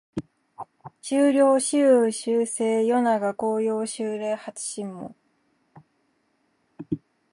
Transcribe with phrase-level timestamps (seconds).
[0.99, 5.15] 秋涼秋雨秋晴夜長紅葉秋麗初霜